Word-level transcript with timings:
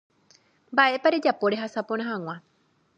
Mba'épa 0.71 1.11
rejapo 1.15 1.45
rehasa 1.53 1.81
porã 1.89 2.05
hag̃ua. 2.09 2.35